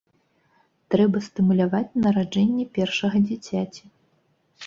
[0.93, 3.83] Трэба стымуляваць нараджэнне першага дзіцяці.